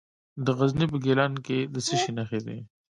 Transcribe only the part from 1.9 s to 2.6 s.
شي نښې دي؟